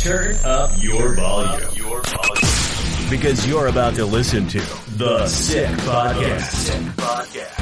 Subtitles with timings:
[0.00, 1.60] Turn up your volume.
[1.74, 3.10] Your volume.
[3.10, 4.58] Because you're about to listen to
[4.96, 6.78] The Sick Podcast,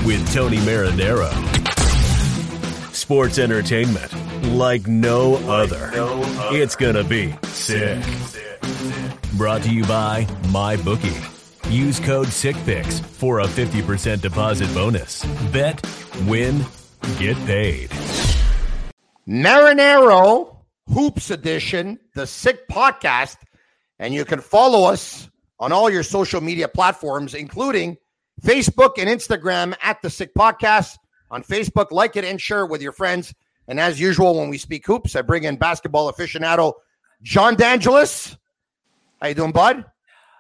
[0.07, 1.33] with Tony Marinaro.
[2.95, 4.13] Sports entertainment
[4.55, 5.91] like no other.
[6.55, 8.01] It's gonna be sick.
[9.37, 11.73] Brought to you by MyBookie.
[11.73, 15.25] Use code SickPicks for a 50% deposit bonus.
[15.51, 15.85] Bet,
[16.27, 16.65] win,
[17.19, 17.91] get paid.
[19.27, 20.58] Marinaro
[20.93, 23.37] Hoops Edition, the Sick Podcast.
[23.99, 25.29] And you can follow us
[25.61, 27.97] on all your social media platforms, including
[28.43, 30.97] Facebook and Instagram at the Sick Podcast.
[31.31, 33.35] On Facebook, like it and share it with your friends.
[33.67, 36.73] And as usual, when we speak hoops, I bring in basketball aficionado
[37.23, 38.37] John Dangelas.
[39.21, 39.85] How you doing, bud?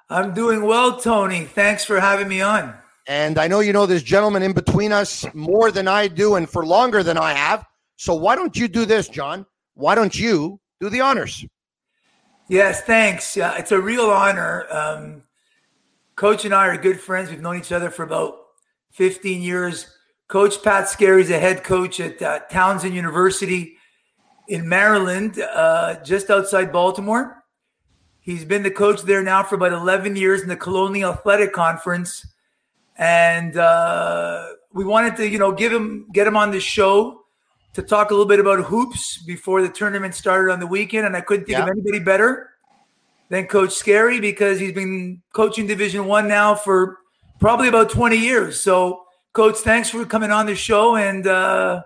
[0.09, 1.45] I'm doing well, Tony.
[1.45, 2.73] Thanks for having me on.
[3.07, 6.49] And I know you know this gentleman in between us more than I do and
[6.49, 7.67] for longer than I have.
[7.97, 9.45] So why don't you do this, John?
[9.79, 11.47] Why don't you do the honors?
[12.49, 13.37] Yes, thanks.
[13.37, 14.67] It's a real honor.
[14.71, 15.23] Um,
[16.17, 17.31] Coach and I are good friends.
[17.31, 18.35] We've known each other for about
[18.91, 19.87] 15 years.
[20.27, 23.77] Coach Pat Skerry is a head coach at uh, Towson University
[24.49, 27.45] in Maryland, uh, just outside Baltimore.
[28.19, 32.27] He's been the coach there now for about 11 years in the Colonial Athletic Conference.
[32.97, 37.27] And uh, we wanted to, you know, give him, get him on the show
[37.75, 41.07] to talk a little bit about hoops before the tournament started on the weekend.
[41.07, 41.65] And I couldn't think Yeah.
[41.65, 42.51] of anybody better
[43.29, 46.99] than Coach Skerry because he's been coaching Division One now for
[47.41, 48.61] probably about 20 years.
[48.61, 51.83] So, Coach, thanks for coming on the show and uh,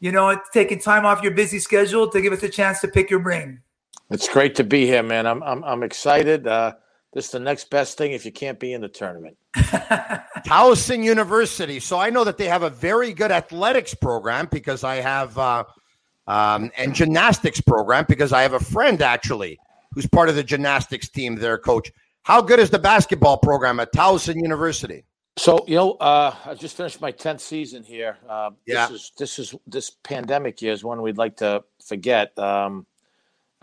[0.00, 3.10] you know taking time off your busy schedule to give us a chance to pick
[3.10, 3.62] your brain.
[4.10, 5.26] It's great to be here, man.
[5.26, 6.46] I'm I'm, I'm excited.
[6.46, 6.74] Uh,
[7.16, 9.38] this is the next best thing if you can't be in the tournament.
[9.56, 11.80] Towson University.
[11.80, 15.64] So I know that they have a very good athletics program because I have, uh,
[16.26, 19.58] um, and gymnastics program because I have a friend actually
[19.92, 21.90] who's part of the gymnastics team there, coach.
[22.24, 25.06] How good is the basketball program at Towson University?
[25.38, 28.18] So you know, uh, I just finished my tenth season here.
[28.28, 28.88] Uh, Yeah.
[28.88, 32.38] This is this is this pandemic year is one we'd like to forget.
[32.38, 32.86] Um,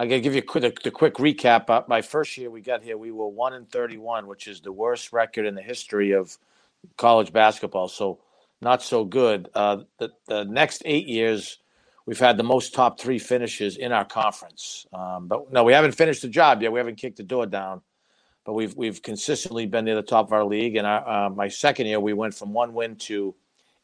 [0.03, 1.69] I gotta give you a quick, the, quick recap.
[1.69, 4.71] Uh, my first year we got here, we were one in thirty-one, which is the
[4.71, 6.37] worst record in the history of
[6.97, 7.89] college basketball.
[7.89, 8.19] So
[8.61, 9.49] not so good.
[9.55, 11.59] Uh, the the next eight years,
[12.05, 14.87] we've had the most top three finishes in our conference.
[14.93, 16.71] Um, but no, we haven't finished the job yet.
[16.73, 17.81] We haven't kicked the door down
[18.45, 20.75] but we've we've consistently been near the top of our league.
[20.75, 23.35] And our, uh, my second year, we went from one win to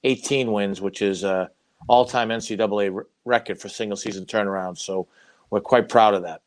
[0.04, 1.50] 18 wins, which is a
[1.88, 4.78] all-time NCAA r- record for single season turnaround.
[4.78, 5.08] So
[5.50, 6.42] we're quite proud of that.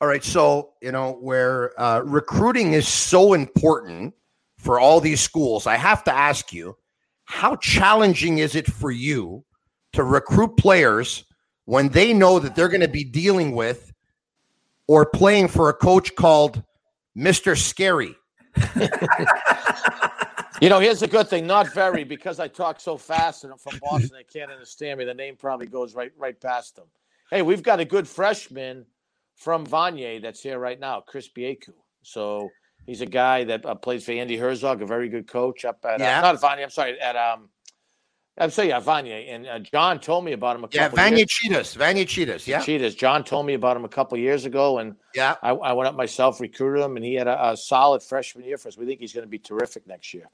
[0.00, 0.24] All right.
[0.24, 4.14] So, you know, where uh, recruiting is so important
[4.58, 6.76] for all these schools, I have to ask you,
[7.24, 9.44] how challenging is it for you
[9.92, 11.24] to recruit players
[11.66, 13.92] when they know that they're going to be dealing with
[14.86, 16.62] or playing for a coach called
[17.16, 17.56] Mr.
[17.56, 18.16] Scary?
[20.60, 21.46] You know, here's the good thing.
[21.46, 25.06] Not very, because I talk so fast and I'm from Boston, they can't understand me.
[25.06, 26.84] The name probably goes right right past them.
[27.30, 28.86] Hey, we've got a good freshman
[29.36, 31.70] from Vanier that's here right now, Chris Bieku.
[32.02, 32.48] So
[32.86, 36.00] he's a guy that uh, plays for Andy Herzog, a very good coach up at
[36.00, 36.18] Yeah.
[36.18, 36.64] uh, not Vanier.
[36.64, 37.48] I'm sorry, at um,
[38.38, 39.32] I'm sorry, yeah, Vanier.
[39.32, 41.28] And uh, John told me about him a Yeah, couple Vanier years.
[41.30, 41.76] Cheetahs.
[41.76, 42.48] Vanier Cheetahs.
[42.48, 42.60] Yeah.
[42.62, 42.94] Cheetahs.
[42.94, 45.36] John told me about him a couple years ago, and Yeah.
[45.42, 48.58] I, I went up myself, recruited him, and he had a, a solid freshman year
[48.58, 48.76] for us.
[48.76, 50.24] We think he's going to be terrific next year.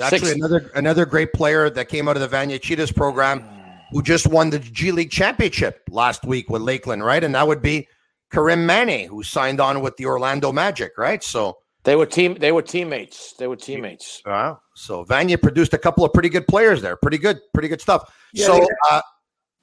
[0.00, 3.44] Actually, Six- another another great player that came out of the Vanier Cheetahs program
[3.90, 7.22] who just won the G League championship last week with Lakeland, right?
[7.22, 7.88] And that would be
[8.30, 11.22] Karim Mane, who signed on with the Orlando Magic, right?
[11.22, 12.34] So They were team.
[12.34, 13.34] They were teammates.
[13.38, 14.20] They were teammates.
[14.26, 14.60] Wow.
[14.74, 16.96] So Vanier produced a couple of pretty good players there.
[16.96, 18.12] Pretty good, pretty good stuff.
[18.32, 19.00] Yeah, so they- uh,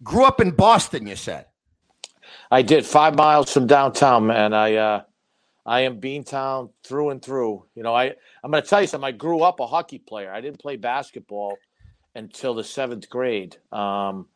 [0.03, 1.45] grew up in Boston, you said.
[2.51, 4.53] I did five miles from downtown, man.
[4.53, 5.01] I uh,
[5.65, 7.65] I am Beantown through and through.
[7.75, 8.13] You know, I
[8.43, 9.07] I'm going to tell you something.
[9.07, 10.31] I grew up a hockey player.
[10.31, 11.57] I didn't play basketball
[12.15, 14.27] until the seventh grade, um,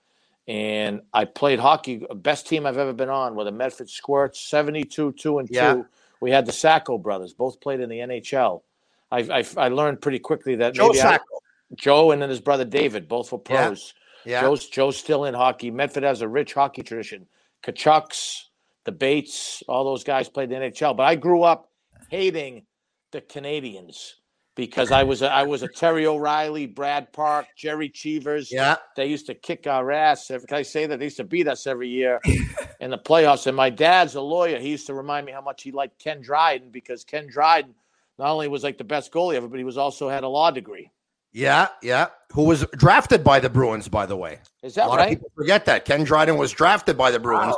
[0.47, 2.05] and I played hockey.
[2.15, 5.73] Best team I've ever been on with the Medford Squirts, 72, two and Yeah.
[5.73, 5.85] two.
[6.21, 8.63] We had the Sacco brothers, both played in the NHL.
[9.11, 11.39] I I, I learned pretty quickly that Joe maybe I, Sacco.
[11.75, 13.67] Joe and then his brother David, both were Yeah.
[13.67, 13.93] pros.
[14.25, 14.41] Yeah.
[14.41, 15.71] Joe's Joe's still in hockey.
[15.71, 17.27] Medford has a rich hockey tradition.
[17.63, 18.45] Tkachuks,
[18.83, 20.93] the Bates, all those guys played the NHL.
[20.95, 21.69] But I grew up
[22.09, 22.65] hating
[23.11, 24.13] the Canadiens
[24.59, 28.51] because I was a, I was a Terry O'Reilly, Brad Park, Gerry Cheevers.
[28.51, 28.75] Yeah.
[28.95, 30.27] They used to kick our ass.
[30.27, 32.19] Can I say that they used to beat us every year
[32.79, 33.47] in the playoffs?
[33.47, 34.59] And my dad's a lawyer.
[34.59, 37.73] He used to remind me how much he liked Ken Dryden because Ken Dryden
[38.17, 40.51] not only was like the best goalie ever, but he was also had a law
[40.51, 40.91] degree.
[41.31, 41.69] Yeah.
[41.81, 42.07] Yeah.
[42.33, 44.39] Who was drafted by the Bruins, by the way.
[44.61, 45.09] Is that right?
[45.09, 45.85] people forget that.
[45.85, 47.55] Ken Dryden was drafted by the Bruins.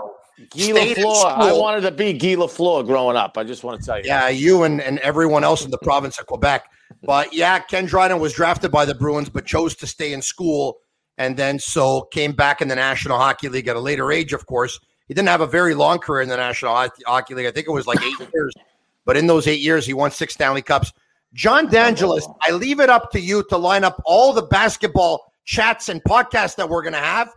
[0.50, 1.26] Guy in Lafleur.
[1.26, 3.38] I wanted to be Guy Lafleur growing up.
[3.38, 4.06] I just want to tell you.
[4.06, 6.66] Yeah, you and, and everyone else in the province of Quebec.
[7.04, 10.80] But yeah, Ken Dryden was drafted by the Bruins, but chose to stay in school
[11.18, 14.46] and then so came back in the National Hockey League at a later age, of
[14.46, 14.80] course.
[15.08, 17.46] He didn't have a very long career in the National Hockey- League.
[17.46, 18.54] I think it was like eight years.
[19.06, 20.94] But in those eight years, he won six Stanley Cups.
[21.34, 22.38] John Dangelas, oh.
[22.48, 26.56] I leave it up to you to line up all the basketball chats and podcasts
[26.56, 27.30] that we're going to have.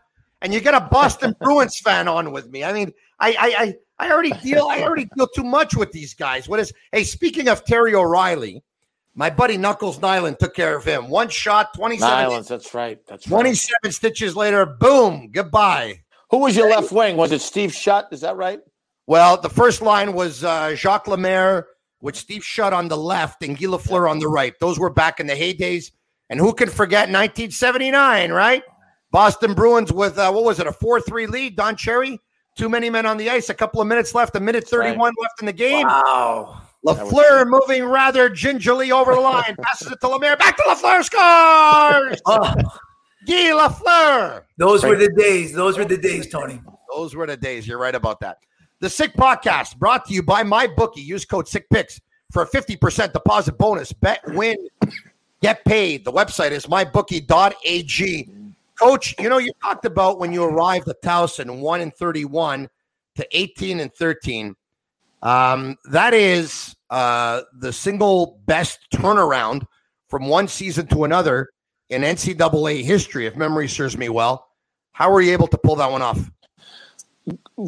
[0.42, 2.64] And you get a Boston Bruins fan on with me.
[2.64, 3.64] I mean, I, I,
[3.98, 4.66] I, I already deal.
[4.68, 6.48] I already deal too much with these guys.
[6.48, 6.72] What is?
[6.92, 8.62] Hey, speaking of Terry O'Reilly,
[9.14, 11.08] my buddy Knuckles Nilan took care of him.
[11.08, 12.14] One shot, twenty-seven.
[12.14, 12.48] Islands.
[12.48, 12.98] That's right.
[13.06, 13.40] That's right.
[13.40, 16.00] 27 stitches later, boom, goodbye.
[16.30, 17.16] Who was your left wing?
[17.16, 18.08] Was it Steve Shutt?
[18.10, 18.60] Is that right?
[19.06, 21.68] Well, the first line was uh, Jacques Lemaire
[22.00, 24.54] with Steve Shutt on the left and Guy Lafleur on the right.
[24.60, 25.92] Those were back in the heydays.
[26.30, 28.62] And who can forget 1979, right?
[29.10, 31.56] Boston Bruins with, uh, what was it, a 4 3 lead?
[31.56, 32.18] Don Cherry,
[32.56, 35.40] too many men on the ice, a couple of minutes left, a minute 31 left
[35.40, 35.86] in the game.
[35.86, 36.62] Wow.
[36.86, 42.20] Lafleur moving rather gingerly over the line, passes it to Lemaire, back to Lafleur, scores!
[42.26, 42.54] Oh,
[43.26, 44.42] Guy Lafleur.
[44.58, 45.54] those were the days.
[45.54, 46.60] Those were the days, Tony.
[46.94, 47.66] Those were the days.
[47.66, 48.36] You're right about that.
[48.80, 51.00] The Sick Podcast brought to you by my bookie.
[51.00, 52.00] Use code SickPicks
[52.32, 53.94] for a 50% deposit bonus.
[53.94, 54.56] Bet, win,
[55.40, 56.04] get paid.
[56.04, 58.30] The website is mybookie.ag.
[58.78, 62.68] Coach, you know, you talked about when you arrived at Towson 1 and 31
[63.14, 64.54] to 18 and 13.
[65.22, 69.66] Um, that is uh, the single best turnaround
[70.08, 71.50] from one season to another
[71.88, 74.48] in NCAA history, if memory serves me well.
[74.92, 76.30] How were you able to pull that one off?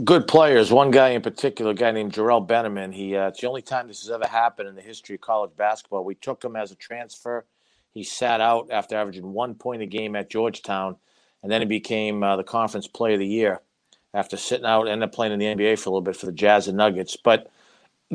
[0.04, 0.70] Good players.
[0.70, 2.94] One guy in particular, a guy named Jerrelle Benimon.
[2.94, 5.52] He uh, it's the only time this has ever happened in the history of college
[5.56, 6.04] basketball.
[6.04, 7.46] We took him as a transfer.
[7.92, 10.96] He sat out after averaging one point a game at Georgetown,
[11.42, 13.62] and then he became uh, the conference player of the year
[14.12, 14.86] after sitting out.
[14.86, 17.16] Ended up playing in the NBA for a little bit for the Jazz and Nuggets.
[17.16, 17.50] But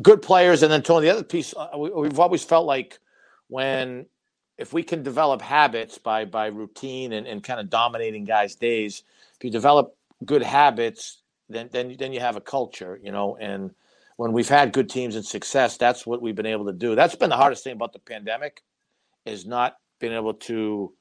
[0.02, 0.64] good players.
[0.64, 3.00] And then Tony, the other piece uh, we, we've always felt like
[3.48, 4.06] when
[4.58, 9.04] if we can develop habits by by routine and, and kind of dominating guys' days,
[9.36, 9.96] if you develop
[10.26, 13.38] good habits, then then then you have a culture, you know.
[13.38, 13.72] And
[14.18, 16.96] when we've had good teams and success, that's what we've been able to do.
[16.96, 18.62] That's been the hardest thing about the pandemic,
[19.26, 20.94] is not being able to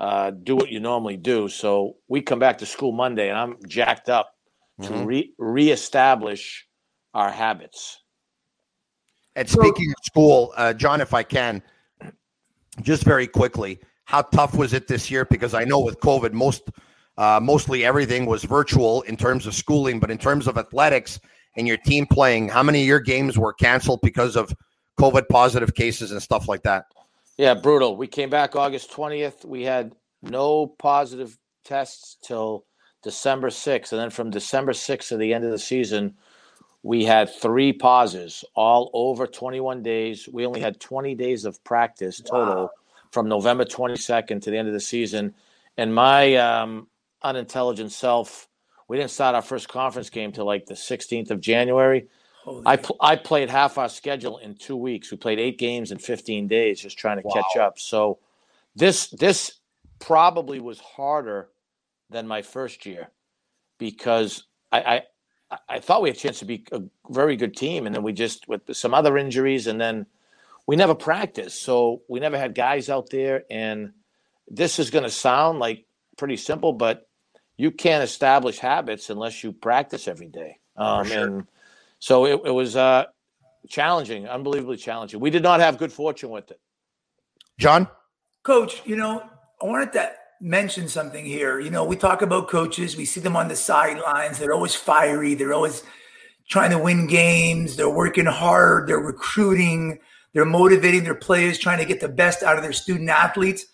[0.00, 1.48] uh, do what you normally do.
[1.48, 4.34] So we come back to school Monday, and I'm jacked up
[4.82, 5.06] to Mhm.
[5.06, 6.66] re- reestablish
[7.14, 8.00] our habits.
[9.38, 11.62] And speaking of school, uh, John, if I can,
[12.82, 15.24] just very quickly, how tough was it this year?
[15.26, 16.68] Because I know with COVID, most
[17.16, 21.20] uh, mostly everything was virtual in terms of schooling, but in terms of athletics
[21.56, 24.52] and your team playing, how many of your games were canceled because of
[24.98, 26.86] COVID positive cases and stuff like that?
[27.36, 27.96] Yeah, brutal.
[27.96, 29.44] We came back August 20th.
[29.44, 32.64] We had no positive tests till
[33.04, 33.92] December 6th.
[33.92, 36.16] And then from December 6th to the end of the season,
[36.82, 40.28] we had three pauses all over 21 days.
[40.30, 42.70] We only had 20 days of practice total
[43.10, 45.34] from November 22nd to the end of the season.
[45.76, 46.86] And my um,
[47.22, 48.48] unintelligent self,
[48.86, 52.08] we didn't start our first conference game till like the 16th of January.
[52.44, 55.10] Holy I pl- I played half our schedule in two weeks.
[55.10, 57.78] We played eight games in 15 days, just trying to catch up.
[57.78, 58.18] So
[58.74, 59.58] this this
[59.98, 61.50] probably was harder
[62.08, 63.10] than my first year
[63.78, 65.02] because I I,
[65.50, 68.02] I- I thought we had a chance to be a very good team, and then
[68.02, 70.06] we just with some other injuries, and then
[70.66, 73.44] we never practiced, so we never had guys out there.
[73.50, 73.92] And
[74.48, 75.86] this is going to sound like
[76.16, 77.08] pretty simple, but
[77.56, 80.58] you can't establish habits unless you practice every day.
[80.76, 81.22] Um, sure.
[81.22, 81.46] And
[81.98, 83.06] so it, it was uh,
[83.68, 85.20] challenging, unbelievably challenging.
[85.20, 86.60] We did not have good fortune with it.
[87.58, 87.88] John?
[88.42, 89.22] Coach, you know,
[89.60, 91.60] I wanted to mention something here.
[91.60, 94.38] You know, we talk about coaches, we see them on the sidelines.
[94.38, 95.82] They're always fiery, they're always
[96.48, 97.76] trying to win games.
[97.76, 98.88] They're working hard.
[98.88, 100.00] They're recruiting.
[100.32, 103.66] They're motivating their players, trying to get the best out of their student athletes.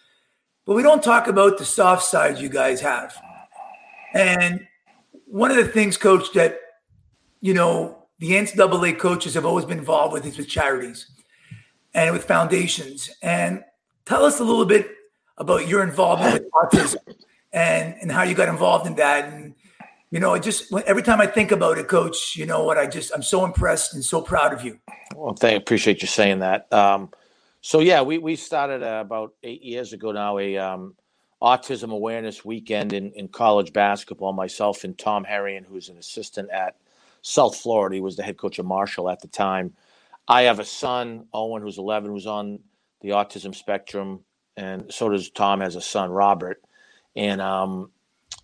[0.66, 3.16] But we don't talk about the soft side you guys have.
[4.12, 4.66] And
[5.26, 6.58] one of the things, coach, that,
[7.40, 11.06] you know, the NCAA coaches have always been involved with is with charities
[11.92, 13.10] and with foundations.
[13.22, 13.62] And
[14.06, 14.88] tell us a little bit
[15.38, 17.16] about your involvement with autism
[17.52, 19.32] and, and how you got involved in that.
[19.32, 19.54] And,
[20.10, 23.12] you know, just every time I think about it, coach, you know what, I just,
[23.14, 24.78] I'm so impressed and so proud of you.
[25.14, 26.72] Well, thank, appreciate you saying that.
[26.72, 27.10] Um,
[27.60, 30.94] so yeah, we, we started uh, about eight years ago now, a, um,
[31.44, 34.32] autism awareness weekend in, in college basketball.
[34.32, 36.76] Myself and Tom Herrion, who's an assistant at
[37.20, 39.74] South Florida, he was the head coach of Marshall at the time.
[40.26, 42.60] I have a son, Owen, who's 11, who's on
[43.02, 44.20] the autism spectrum,
[44.56, 46.62] and so does Tom has a son, Robert.
[47.16, 47.90] And um,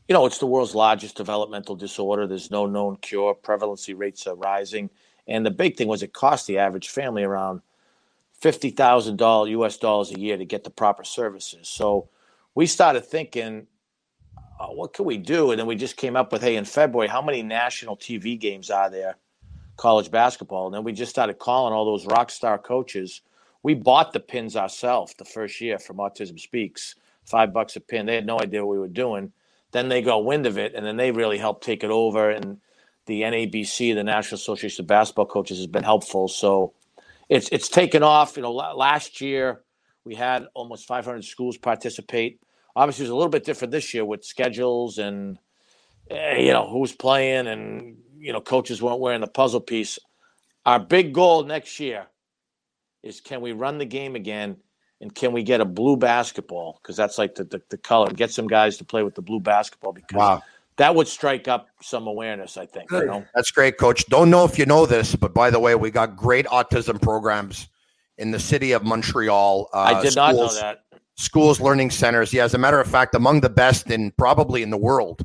[0.09, 2.27] you know, it's the world's largest developmental disorder.
[2.27, 3.35] There's no known cure.
[3.35, 4.91] Prevalency rates are rising,
[5.27, 7.63] and the big thing was it cost the average family around
[8.33, 9.77] fifty thousand dollars U.S.
[9.77, 11.69] dollars a year to get the proper services.
[11.69, 12.09] So
[12.55, 13.67] we started thinking,
[14.61, 15.51] oh, what can we do?
[15.51, 18.71] And then we just came up with, hey, in February, how many national TV games
[18.71, 19.17] are there,
[19.77, 20.67] college basketball?
[20.67, 23.23] And then we just started calling all those rock star coaches.
[23.63, 28.07] We bought the pins ourselves the first year from Autism Speaks, five bucks a pin.
[28.07, 29.33] They had no idea what we were doing.
[29.73, 32.31] Then they got wind of it, and then they really helped take it over.
[32.31, 32.59] And
[33.07, 36.29] the NABC, the National Association of Basketball Coaches, has been helpful.
[36.29, 36.73] So
[37.29, 38.37] it's it's taken off.
[38.37, 39.63] You know, last year
[40.05, 42.41] we had almost 500 schools participate.
[42.75, 45.39] Obviously, it was a little bit different this year with schedules and
[46.11, 49.99] uh, you know who's playing and you know coaches weren't wearing the puzzle piece.
[50.67, 52.07] Our big goal next year
[53.03, 54.57] is can we run the game again
[55.01, 58.31] and can we get a blue basketball because that's like the, the, the color get
[58.31, 60.43] some guys to play with the blue basketball because wow.
[60.77, 63.25] that would strike up some awareness i think you know?
[63.35, 66.17] that's great coach don't know if you know this but by the way we got
[66.17, 67.69] great autism programs
[68.21, 69.69] in the city of Montreal.
[69.73, 70.85] Uh, I did schools, not know that.
[71.17, 72.33] Schools learning centers.
[72.33, 75.25] Yeah, as a matter of fact, among the best in probably in the world,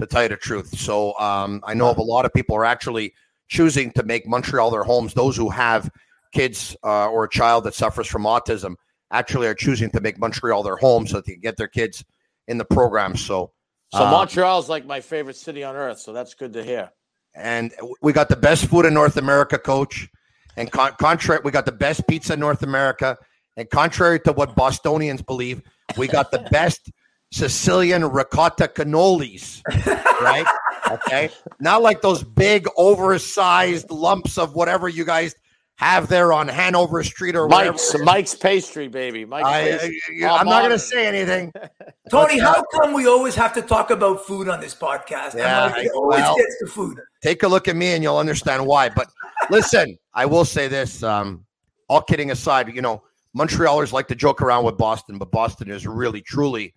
[0.00, 0.78] to tell you the truth.
[0.78, 3.12] So um, I know of a lot of people are actually
[3.48, 5.14] choosing to make Montreal their homes.
[5.14, 5.90] Those who have
[6.32, 8.74] kids uh, or a child that suffers from autism
[9.10, 12.04] actually are choosing to make Montreal their home so that they can get their kids
[12.46, 13.16] in the program.
[13.16, 13.52] So,
[13.92, 15.98] so uh, Montreal is like my favorite city on earth.
[15.98, 16.90] So that's good to hear.
[17.34, 20.08] And we got the best food in North America, Coach.
[20.56, 23.16] And con- contrary, we got the best pizza in North America.
[23.56, 25.62] And contrary to what Bostonians believe,
[25.96, 26.90] we got the best
[27.32, 29.62] Sicilian ricotta cannolis,
[30.22, 30.46] right?
[30.90, 31.28] Okay.
[31.60, 35.34] Not like those big, oversized lumps of whatever you guys
[35.78, 39.24] have there on Hanover Street or Mike's Mike's pastry, baby.
[39.24, 40.24] Mike's I, pastry.
[40.24, 41.52] I, am not going to say anything.
[42.10, 45.36] Tony, how come we always have to talk about food on this podcast?
[45.36, 46.98] Yeah, like, it always well, gets to food.
[47.22, 48.88] Take a look at me and you'll understand why.
[48.88, 49.08] But
[49.50, 51.04] listen, I will say this.
[51.04, 51.44] Um,
[51.88, 53.02] all kidding aside, you know,
[53.36, 56.74] Montrealers like to joke around with Boston, but Boston is really, truly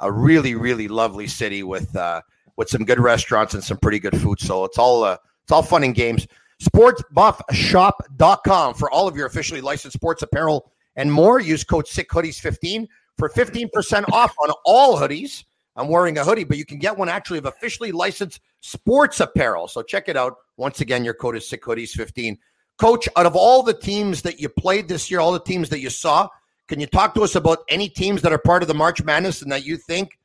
[0.00, 2.20] a really, really lovely city with uh,
[2.58, 4.40] with some good restaurants and some pretty good food.
[4.40, 6.26] So it's all uh, it's all fun and games.
[6.62, 11.40] SportsBuffShop.com for all of your officially licensed sports apparel and more.
[11.40, 12.86] Use code SICKHoodies15
[13.18, 15.42] for 15% off on all hoodies.
[15.74, 19.66] I'm wearing a hoodie, but you can get one actually of officially licensed sports apparel.
[19.66, 20.36] So check it out.
[20.56, 22.38] Once again, your code is SICKHoodies15.
[22.78, 25.80] Coach, out of all the teams that you played this year, all the teams that
[25.80, 26.28] you saw,
[26.68, 29.42] can you talk to us about any teams that are part of the March Madness
[29.42, 30.18] and that you think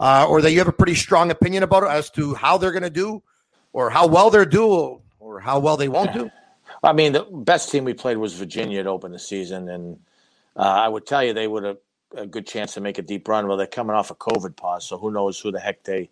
[0.00, 2.82] uh, or that you have a pretty strong opinion about as to how they're going
[2.82, 3.22] to do
[3.72, 6.30] or how well they're doing or how well they won't do?
[6.82, 9.98] I mean, the best team we played was Virginia to open the season, and
[10.56, 11.78] uh, I would tell you they would have
[12.16, 13.46] a good chance to make a deep run.
[13.46, 16.10] Well, they're coming off a COVID pause, so who knows who the heck they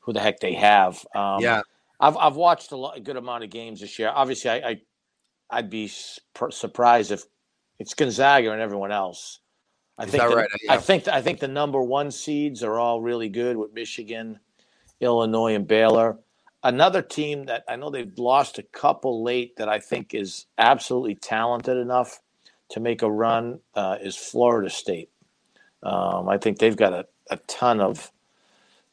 [0.00, 1.04] who the heck they have.
[1.14, 1.62] Um, yeah,
[1.98, 4.10] I've I've watched a, lot, a good amount of games this year.
[4.14, 4.80] Obviously, I, I
[5.50, 7.24] I'd be surprised if
[7.78, 9.40] it's Gonzaga and everyone else.
[9.98, 10.48] I Is think the, right?
[10.62, 10.74] yeah.
[10.74, 14.40] I think I think the number one seeds are all really good with Michigan,
[15.00, 16.18] Illinois, and Baylor
[16.62, 21.14] another team that I know they've lost a couple late that I think is absolutely
[21.14, 22.20] talented enough
[22.70, 25.10] to make a run uh, is Florida State.
[25.82, 28.10] Um, I think they've got a, a ton of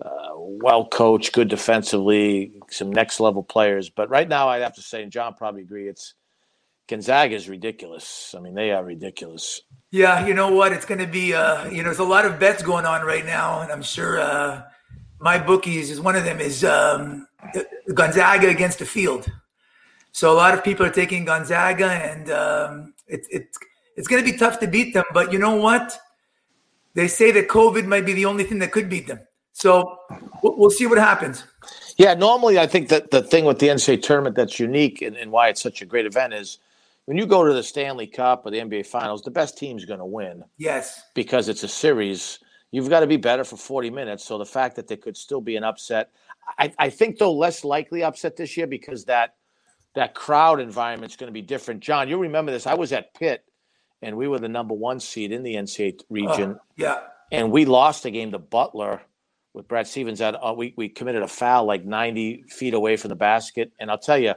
[0.03, 3.89] uh, well coached, good defensively, some next level players.
[3.89, 6.13] But right now, I'd have to say, and John probably agree, it's
[6.87, 8.33] Gonzaga is ridiculous.
[8.35, 9.61] I mean, they are ridiculous.
[9.91, 10.71] Yeah, you know what?
[10.71, 13.25] It's going to be, uh, you know, there's a lot of bets going on right
[13.25, 14.63] now, and I'm sure uh,
[15.19, 17.27] my bookies is one of them is um,
[17.93, 19.27] Gonzaga against the field.
[20.11, 23.49] So a lot of people are taking Gonzaga, and um, it, it,
[23.95, 25.05] it's going to be tough to beat them.
[25.13, 25.99] But you know what?
[26.95, 29.19] They say that COVID might be the only thing that could beat them.
[29.53, 29.99] So
[30.41, 31.43] we'll, we'll see what happens.
[31.97, 35.31] Yeah, normally I think that the thing with the NCAA tournament that's unique and, and
[35.31, 36.59] why it's such a great event is
[37.05, 39.99] when you go to the Stanley Cup or the NBA Finals, the best team's going
[39.99, 40.43] to win.
[40.57, 41.03] Yes.
[41.15, 42.39] Because it's a series.
[42.71, 44.25] You've got to be better for 40 minutes.
[44.25, 46.11] So the fact that there could still be an upset,
[46.57, 49.35] I, I think though less likely upset this year because that
[49.95, 51.81] that crowd environment is going to be different.
[51.81, 52.67] John, you remember this?
[52.67, 53.43] I was at Pitt,
[54.01, 56.57] and we were the number one seed in the NCAA region.
[56.59, 56.99] Oh, yeah.
[57.31, 59.01] And we lost a game to Butler
[59.53, 60.21] with Brad Stevens.
[60.21, 63.71] At uh, we we committed a foul like 90 feet away from the basket.
[63.79, 64.33] And I'll tell you,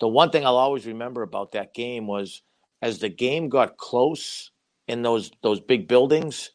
[0.00, 2.42] the one thing I'll always remember about that game was
[2.82, 4.50] as the game got close
[4.88, 6.50] in those those big buildings,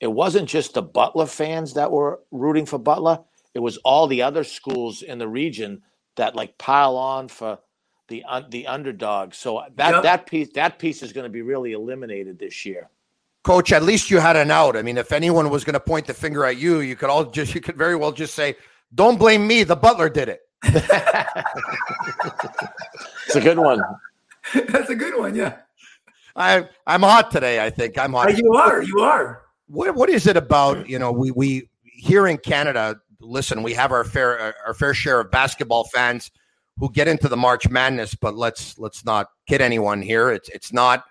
[0.00, 3.20] it wasn't just the Butler fans that were rooting for Butler.
[3.54, 5.82] It was all the other schools in the region
[6.16, 7.58] that like pile on for
[8.08, 9.34] the the underdog.
[9.34, 10.02] So that yep.
[10.02, 12.88] that piece that piece is going to be really eliminated this year.
[13.42, 14.76] Coach, at least you had an out.
[14.76, 17.24] I mean, if anyone was going to point the finger at you, you could all
[17.24, 18.54] just you could very well just say,
[18.94, 19.64] "Don't blame me.
[19.64, 20.86] The butler did it." it's
[23.34, 23.82] a good one.
[24.68, 25.34] That's a good one.
[25.34, 25.56] Yeah.
[26.36, 27.64] I I'm hot today.
[27.64, 28.36] I think I'm hot.
[28.36, 28.82] You are.
[28.82, 29.42] You are.
[29.66, 30.88] What what is it about?
[30.88, 33.00] You know, we we here in Canada.
[33.22, 36.30] Listen, we have our fair our fair share of basketball fans
[36.78, 40.30] who get into the March Madness, but let's let's not kid anyone here.
[40.30, 41.04] It's it's not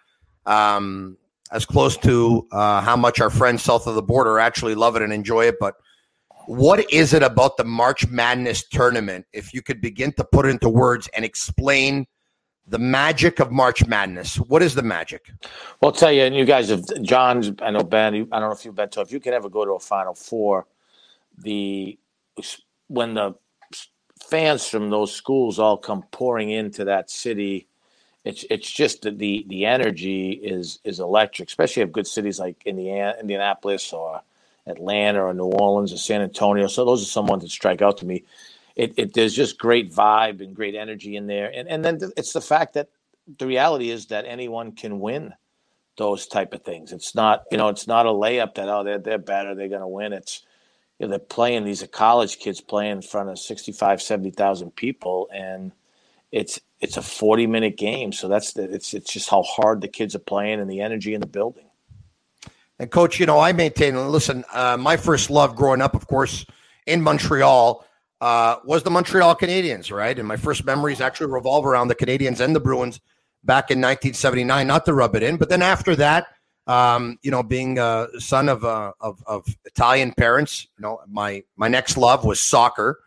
[0.46, 1.18] um,
[1.52, 5.02] as close to uh, how much our friends south of the border actually love it
[5.02, 5.56] and enjoy it.
[5.60, 5.76] But
[6.48, 9.26] what is it about the March Madness tournament?
[9.34, 12.08] If you could begin to put it into words and explain
[12.68, 15.32] the magic of March Madness, what is the magic?
[15.82, 17.58] Well, I'll tell you, and you guys have John.
[17.62, 18.16] I know Ben.
[18.16, 19.02] I don't know if you've been to.
[19.02, 20.68] If you can ever go to a Final Four,
[21.38, 21.98] the
[22.88, 23.36] when the
[24.32, 27.68] fans from those schools all come pouring into that city.
[28.24, 32.62] It's it's just that the the energy is is electric, especially of good cities like
[32.66, 34.22] Indiana, Indianapolis or
[34.68, 36.68] Atlanta or New Orleans or San Antonio.
[36.68, 38.24] So those are some ones that strike out to me.
[38.76, 42.34] It, it there's just great vibe and great energy in there, and and then it's
[42.34, 42.90] the fact that
[43.40, 45.34] the reality is that anyone can win
[45.98, 46.92] those type of things.
[46.92, 49.82] It's not you know it's not a layup that oh they're they're better they're going
[49.82, 50.14] to win.
[50.14, 50.44] It's
[51.02, 55.28] you know, they're playing these are college kids playing in front of 65 70,000 people
[55.34, 55.72] and
[56.32, 58.12] it's it's a 40 minute game.
[58.12, 61.16] So that's the, it's it's just how hard the kids are playing and the energy
[61.16, 61.66] in the building.
[62.78, 66.46] And coach you know I maintain listen uh, my first love growing up of course
[66.86, 67.84] in Montreal
[68.22, 70.20] uh, was the Montreal Canadiens right?
[70.20, 73.00] And my first memories actually revolve around the Canadiens and the Bruins
[73.44, 76.28] back in 1979 not to rub it in but then after that
[76.68, 81.44] um, you know, being a son of, uh, of, of Italian parents, you know, my
[81.56, 83.00] my next love was soccer.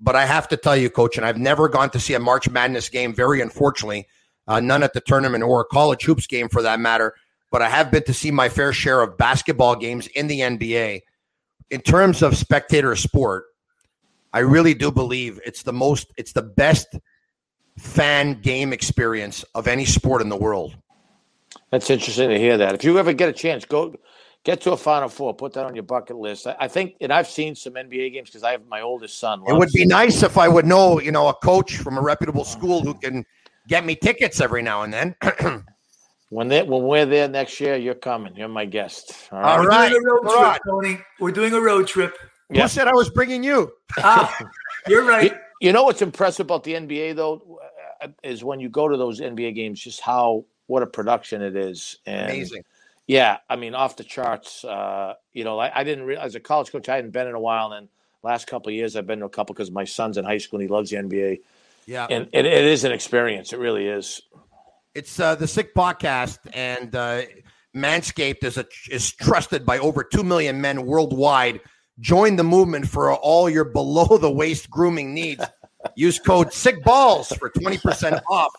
[0.00, 2.50] But I have to tell you, coach, and I've never gone to see a March
[2.50, 3.14] Madness game.
[3.14, 4.08] Very unfortunately,
[4.48, 7.14] uh, none at the tournament or a college hoops game for that matter.
[7.52, 11.02] But I have been to see my fair share of basketball games in the NBA.
[11.70, 13.44] In terms of spectator sport,
[14.32, 16.88] I really do believe it's the most, it's the best
[17.78, 20.76] fan game experience of any sport in the world.
[21.72, 22.74] That's interesting to hear that.
[22.74, 23.94] If you ever get a chance, go
[24.44, 25.34] get to a Final Four.
[25.34, 26.46] Put that on your bucket list.
[26.46, 29.42] I, I think, and I've seen some NBA games because I have my oldest son.
[29.48, 32.44] It would be nice if I would know, you know, a coach from a reputable
[32.44, 33.24] school who can
[33.68, 35.16] get me tickets every now and then.
[36.28, 38.36] when they when we're there next year, you're coming.
[38.36, 39.28] You're my guest.
[39.32, 39.92] All right, All right.
[39.92, 40.98] We're doing a road trip, Tony.
[41.20, 42.18] We're doing a road trip.
[42.50, 43.72] Who said I was bringing you?
[43.96, 44.38] ah,
[44.86, 45.32] you're right.
[45.32, 47.60] You, you know what's impressive about the NBA though
[48.02, 51.56] uh, is when you go to those NBA games, just how what a production it
[51.56, 51.98] is.
[52.06, 52.64] And Amazing.
[53.06, 54.64] Yeah, I mean, off the charts.
[54.64, 57.34] Uh, you know, I, I didn't realize as a college coach, I hadn't been in
[57.34, 57.88] a while, and
[58.22, 60.60] last couple of years, I've been to a couple because my son's in high school
[60.60, 61.40] and he loves the NBA.
[61.86, 63.52] Yeah, and it, it is an experience.
[63.52, 64.22] It really is.
[64.94, 67.22] It's uh, the Sick Podcast, and uh,
[67.74, 71.60] Manscaped is a, is trusted by over two million men worldwide.
[71.98, 75.44] Join the movement for all your below the waist grooming needs.
[75.94, 78.52] Use code Sick Balls for twenty percent off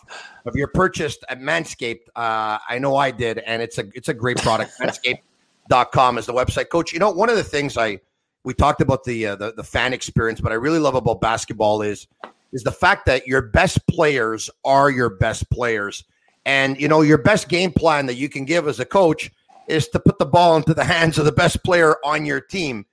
[0.45, 2.07] of your purchase at Manscaped.
[2.15, 4.73] Uh, I know I did, and it's a it's a great product.
[4.79, 6.69] Manscaped.com is the website.
[6.69, 7.99] Coach, you know one of the things I
[8.43, 11.81] we talked about the uh, the the fan experience, but I really love about basketball
[11.81, 12.07] is
[12.51, 16.03] is the fact that your best players are your best players,
[16.45, 19.31] and you know your best game plan that you can give as a coach
[19.67, 22.85] is to put the ball into the hands of the best player on your team.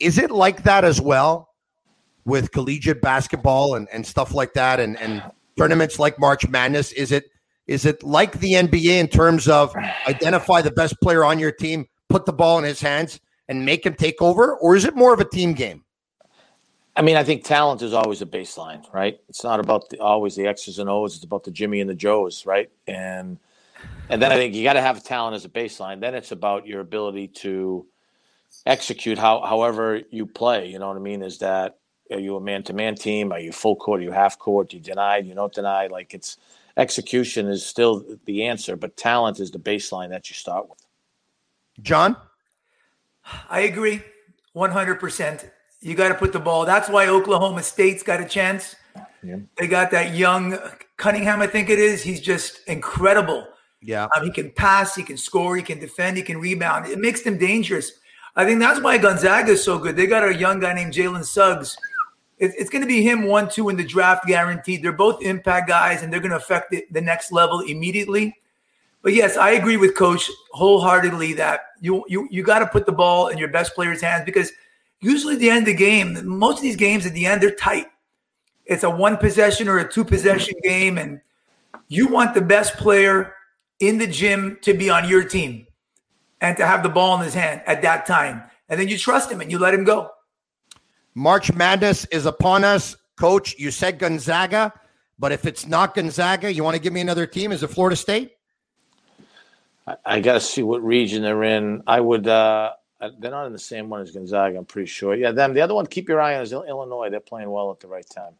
[0.00, 1.53] Is it like that as well?
[2.24, 5.22] With collegiate basketball and, and stuff like that and, and
[5.56, 6.92] tournaments like March Madness?
[6.92, 7.30] Is it
[7.66, 9.74] is it like the NBA in terms of
[10.06, 13.86] identify the best player on your team, put the ball in his hands, and make
[13.86, 15.84] him take over, or is it more of a team game?
[16.96, 19.18] I mean, I think talent is always a baseline, right?
[19.28, 21.16] It's not about the, always the X's and O's.
[21.16, 22.70] It's about the Jimmy and the Joes, right?
[22.86, 23.38] And
[24.08, 26.00] and then I think you got to have talent as a baseline.
[26.00, 27.86] Then it's about your ability to
[28.64, 30.68] execute how however you play.
[30.68, 31.22] You know what I mean?
[31.22, 31.78] Is that
[32.10, 33.32] are you a man to man team?
[33.32, 34.00] Are you full court?
[34.00, 34.70] Are you half court?
[34.70, 35.20] Do you deny?
[35.20, 35.86] Do you don't deny?
[35.86, 36.38] Like it's
[36.76, 40.84] execution is still the answer, but talent is the baseline that you start with.
[41.82, 42.16] John?
[43.48, 44.02] I agree
[44.54, 45.50] 100%.
[45.80, 46.64] You got to put the ball.
[46.64, 48.76] That's why Oklahoma State's got a chance.
[49.22, 49.36] Yeah.
[49.56, 50.58] They got that young
[50.96, 52.02] Cunningham, I think it is.
[52.02, 53.46] He's just incredible.
[53.80, 54.08] Yeah.
[54.16, 56.86] Um, he can pass, he can score, he can defend, he can rebound.
[56.86, 57.92] It makes them dangerous.
[58.36, 59.96] I think that's why Gonzaga is so good.
[59.96, 61.76] They got a young guy named Jalen Suggs.
[62.38, 64.82] It, it's going to be him one, two in the draft guaranteed.
[64.82, 68.36] They're both impact guys, and they're going to affect the, the next level immediately.
[69.02, 72.92] But yes, I agree with Coach wholeheartedly that you you you got to put the
[72.92, 74.50] ball in your best player's hands because
[75.00, 77.54] usually at the end of the game, most of these games at the end they're
[77.54, 77.86] tight.
[78.64, 81.20] It's a one possession or a two possession game, and
[81.88, 83.34] you want the best player
[83.78, 85.66] in the gym to be on your team
[86.40, 88.42] and to have the ball in his hand at that time.
[88.70, 90.10] And then you trust him and you let him go.
[91.14, 92.96] March Madness is upon us.
[93.16, 94.72] Coach, you said Gonzaga,
[95.18, 97.52] but if it's not Gonzaga, you want to give me another team?
[97.52, 98.32] Is it Florida State?
[99.86, 101.82] I, I got to see what region they're in.
[101.86, 102.72] I would, uh,
[103.20, 105.14] they're not in the same one as Gonzaga, I'm pretty sure.
[105.14, 105.54] Yeah, them.
[105.54, 107.10] The other one, keep your eye on is Illinois.
[107.10, 108.32] They're playing well at the right time.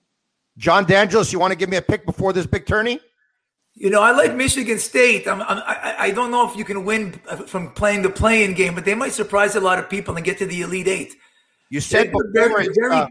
[0.56, 3.00] John Dangelas, you want to give me a pick before this big tourney?
[3.74, 5.26] You know, I like Michigan State.
[5.26, 8.74] I'm, I'm, I, I don't know if you can win from playing the playing game,
[8.74, 11.14] but they might surprise a lot of people and get to the Elite Eight.
[11.74, 13.06] You said before, very, very, uh,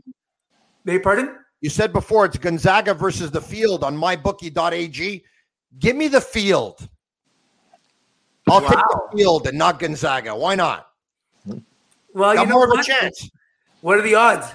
[0.85, 1.35] they, pardon?
[1.59, 5.21] You said before it's Gonzaga versus the field on mybookie.ag.
[5.79, 6.87] Give me the field.
[8.49, 8.69] I'll wow.
[8.69, 10.33] take the field and not Gonzaga.
[10.33, 10.87] Why not?
[11.45, 12.79] Well, Got you know more what?
[12.79, 13.29] of a chance.
[13.81, 14.47] What are the odds?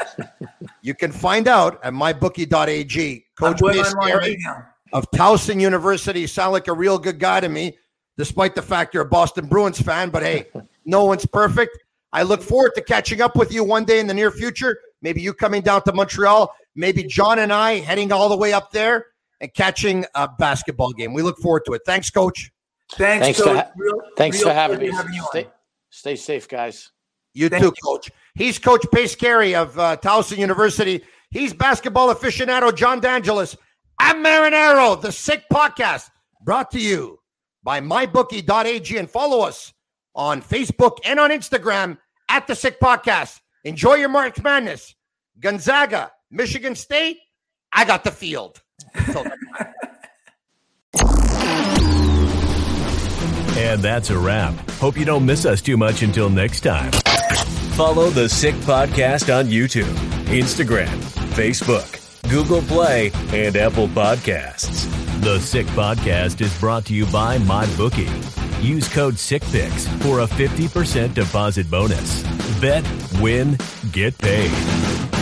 [0.82, 3.24] you can find out at mybookie.ag.
[3.36, 4.36] Coach Skerry
[4.92, 7.76] of Towson University sound like a real good guy to me,
[8.16, 10.10] despite the fact you're a Boston Bruins fan.
[10.10, 10.46] But hey,
[10.84, 11.76] no one's perfect.
[12.14, 14.78] I look forward to catching up with you one day in the near future.
[15.02, 16.54] Maybe you coming down to Montreal.
[16.76, 19.06] Maybe John and I heading all the way up there
[19.40, 21.12] and catching a basketball game.
[21.12, 21.82] We look forward to it.
[21.84, 22.52] Thanks, Coach.
[22.92, 23.48] Thanks, thanks Coach.
[23.48, 24.92] For ha- real, thanks real for having me.
[24.92, 25.48] Having stay,
[25.90, 26.92] stay, safe, guys.
[27.32, 27.82] You Thank too, you.
[27.84, 28.10] Coach.
[28.36, 31.02] He's Coach Pat Skerry of uh, Towson University.
[31.30, 33.56] He's basketball aficionado John Dangelas.
[33.98, 36.10] I'm Marinaro, the Sick Podcast,
[36.44, 37.18] brought to you
[37.64, 38.96] by mybookie.ag.
[38.96, 39.72] And follow us
[40.14, 41.98] on Facebook and on Instagram
[42.34, 43.40] at the Sick Podcast.
[43.62, 44.96] Enjoy your March Madness.
[45.38, 47.18] Gonzaga, Michigan State.
[47.72, 48.60] I got the field.
[53.56, 54.52] and that's a wrap.
[54.72, 56.90] Hope you don't miss us too much until next time.
[57.76, 59.94] Follow the Sick Podcast on YouTube,
[60.26, 60.88] Instagram,
[61.34, 64.90] Facebook, Google Play, and Apple Podcasts.
[65.22, 68.43] The Sick Podcast is brought to you by MyBookie.
[68.64, 72.22] Use code SICKPICS for a 50% deposit bonus.
[72.62, 72.82] Bet,
[73.20, 73.58] win,
[73.92, 75.13] get paid.